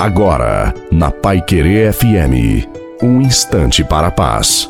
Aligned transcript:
Agora, 0.00 0.72
na 0.90 1.10
Pai 1.10 1.42
Querer 1.42 1.92
FM, 1.92 2.66
um 3.02 3.20
instante 3.20 3.84
para 3.84 4.06
a 4.06 4.10
paz. 4.10 4.66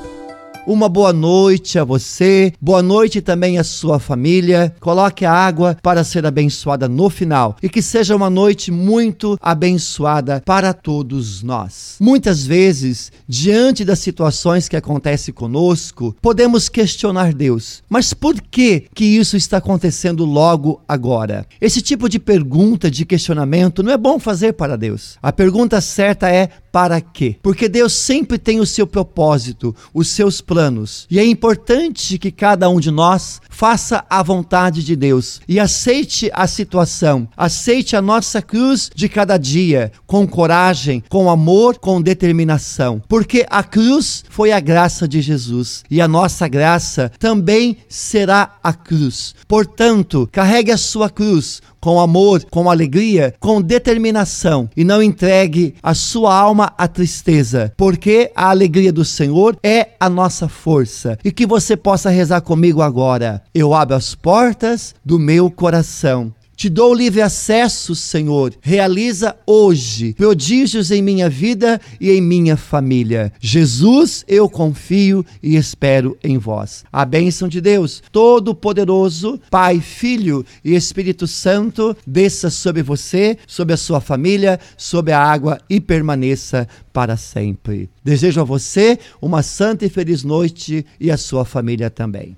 Uma 0.67 0.91
boa 0.91 1.13
noite 1.13 1.79
a 1.79 1.85
você, 1.85 2.53
boa 2.61 2.83
noite 2.83 3.21
também 3.23 3.59
à 3.59 3.65
sua 3.65 3.99
família. 3.99 4.73
Coloque 4.79 5.25
a 5.25 5.33
água 5.33 5.77
para 5.83 6.05
ser 6.05 6.25
abençoada 6.27 6.87
no 6.87 7.09
final 7.09 7.57
e 7.63 7.69
que 7.69 7.81
seja 7.81 8.15
uma 8.15 8.29
noite 8.29 8.71
muito 8.71 9.39
abençoada 9.41 10.43
para 10.45 10.73
todos 10.75 11.43
nós. 11.43 11.97
Muitas 11.99 12.47
vezes, 12.47 13.11
diante 13.27 13.85
das 13.85 14.01
situações 14.01 14.69
que 14.69 14.77
acontecem 14.77 15.33
conosco, 15.33 16.15
podemos 16.21 16.69
questionar 16.69 17.33
Deus, 17.33 17.83
mas 17.89 18.13
por 18.13 18.41
que 18.41 18.85
que 18.95 19.05
isso 19.05 19.37
está 19.37 19.57
acontecendo 19.57 20.25
logo 20.25 20.83
agora? 20.87 21.47
Esse 21.61 21.81
tipo 21.81 22.09
de 22.09 22.19
pergunta, 22.19 22.91
de 22.91 23.07
questionamento, 23.07 23.83
não 23.83 23.93
é 23.93 23.97
bom 23.97 24.19
fazer 24.21 24.53
para 24.53 24.77
Deus. 24.77 25.17
A 25.23 25.33
pergunta 25.33 25.81
certa 25.81 26.29
é 26.29 26.51
para 26.73 27.01
quê? 27.01 27.37
Porque 27.43 27.69
Deus 27.69 27.93
sempre 27.93 28.39
tem 28.39 28.61
o 28.61 28.67
seu 28.67 28.87
propósito, 28.87 29.75
os 29.93 30.09
seus 30.09 30.41
planos. 30.41 31.07
E 31.11 31.19
é 31.19 31.25
importante 31.25 32.19
que 32.19 32.31
cada 32.31 32.69
um 32.69 32.81
de 32.81 32.91
nós 32.91 33.41
faça 33.61 34.03
a 34.09 34.23
vontade 34.23 34.83
de 34.83 34.97
Deus 34.97 35.39
e 35.47 35.61
aceite 35.61 36.31
a 36.33 36.47
situação, 36.47 37.29
aceite 37.37 37.95
a 37.95 38.01
nossa 38.01 38.41
cruz 38.41 38.91
de 38.95 39.07
cada 39.07 39.37
dia, 39.37 39.93
com 40.07 40.27
coragem, 40.27 41.05
com 41.11 41.29
amor, 41.29 41.77
com 41.77 42.01
determinação. 42.01 43.03
Porque 43.07 43.45
a 43.51 43.63
cruz 43.63 44.25
foi 44.31 44.51
a 44.51 44.61
graça 44.61 45.07
de 45.07 45.21
Jesus 45.21 45.85
e 45.91 46.01
a 46.01 46.09
nossa 46.09 46.49
graça 46.49 47.13
também 47.19 47.77
será 47.87 48.57
a 48.65 48.73
cruz. 48.73 49.35
Portanto, 49.47 50.27
carregue 50.33 50.73
a 50.73 50.79
sua 50.79 51.11
cruz 51.11 51.61
com 51.81 51.99
amor, 51.99 52.45
com 52.51 52.71
alegria, 52.71 53.35
com 53.41 53.61
determinação 53.61 54.69
e 54.77 54.85
não 54.85 55.03
entregue 55.03 55.75
a 55.83 55.95
sua 55.95 56.35
alma 56.35 56.73
à 56.77 56.87
tristeza, 56.87 57.73
porque 57.77 58.31
a 58.35 58.51
alegria 58.51 58.93
do 58.93 59.05
Senhor 59.05 59.57
é 59.63 59.89
a 59.99 60.09
nossa 60.09 60.49
força. 60.49 61.19
E 61.25 61.33
que 61.33 61.47
você 61.47 61.77
possa 61.77 62.11
rezar 62.11 62.43
comigo 62.43 62.83
agora. 62.83 63.43
Eu 63.55 63.75
abro 63.75 63.97
as 63.97 64.15
portas 64.15 64.95
do 65.05 65.19
meu 65.19 65.51
coração 65.51 66.33
te 66.61 66.69
dou 66.69 66.93
livre 66.93 67.23
acesso, 67.23 67.95
Senhor. 67.95 68.53
Realiza 68.61 69.35
hoje 69.47 70.13
prodígios 70.13 70.91
em 70.91 71.01
minha 71.01 71.27
vida 71.27 71.81
e 71.99 72.11
em 72.11 72.21
minha 72.21 72.55
família. 72.55 73.33
Jesus, 73.41 74.27
eu 74.29 74.47
confio 74.47 75.25
e 75.43 75.57
espero 75.57 76.19
em 76.23 76.37
vós. 76.37 76.85
A 76.93 77.07
bênção 77.07 77.49
de 77.49 77.63
Deus, 77.63 78.03
Todo-Poderoso, 78.13 79.41
Pai, 79.51 79.81
Filho 79.81 80.45
e 80.63 80.75
Espírito 80.75 81.27
Santo, 81.27 81.97
desça 82.07 82.51
sobre 82.51 82.83
você, 82.83 83.39
sobre 83.47 83.73
a 83.73 83.79
sua 83.79 84.03
família, 84.03 84.61
sobre 84.77 85.15
a 85.15 85.19
água 85.19 85.59
e 85.67 85.81
permaneça 85.81 86.69
para 86.93 87.17
sempre. 87.17 87.89
Desejo 88.05 88.39
a 88.39 88.45
você 88.45 88.99
uma 89.23 89.43
santa 89.43 89.87
e 89.87 89.89
feliz 89.89 90.23
noite 90.23 90.85
e 91.01 91.11
a 91.11 91.17
sua 91.17 91.47
família 91.47 91.89
também. 91.89 92.37